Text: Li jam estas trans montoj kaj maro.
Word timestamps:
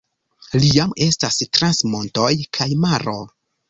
Li 0.63 0.71
jam 0.77 0.95
estas 1.09 1.39
trans 1.59 1.85
montoj 1.93 2.35
kaj 2.61 2.73
maro. 2.85 3.19